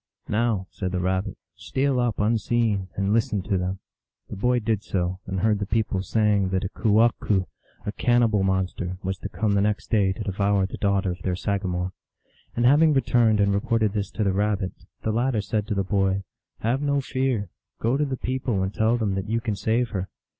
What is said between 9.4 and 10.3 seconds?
the next day to